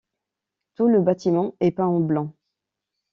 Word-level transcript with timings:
Tout 0.73 0.87
le 0.87 0.99
bâtiment 0.99 1.53
est 1.59 1.69
peint 1.69 1.85
en 1.85 1.99
blanc. 1.99 2.33